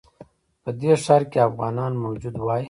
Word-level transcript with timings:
په 0.63 0.69
دې 0.81 0.93
ښار 1.03 1.23
کې 1.31 1.39
افغانان 1.49 1.93
موجود 2.03 2.35
وای. 2.39 2.59